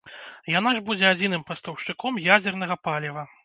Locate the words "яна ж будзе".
0.53-1.05